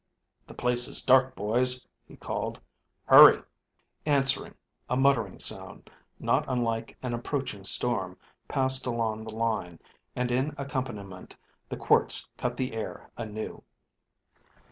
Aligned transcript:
"The 0.47 0.55
place 0.55 0.87
is 0.87 1.03
dark, 1.03 1.35
boys," 1.35 1.85
he 2.07 2.15
called. 2.17 2.59
"Hurry." 3.05 3.43
Answering, 4.03 4.55
a 4.89 4.97
muttering 4.97 5.37
sound, 5.37 5.91
not 6.19 6.43
unlike 6.47 6.97
an 7.03 7.13
approaching 7.13 7.63
storm, 7.65 8.17
passed 8.47 8.87
along 8.87 9.25
the 9.25 9.35
line, 9.35 9.77
and 10.15 10.31
in 10.31 10.55
accompaniment 10.57 11.37
the 11.69 11.77
quirts 11.77 12.27
cut 12.35 12.57
the 12.57 12.73
air 12.73 13.11
anew. 13.15 13.63